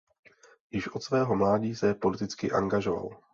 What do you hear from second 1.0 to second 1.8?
svého mládí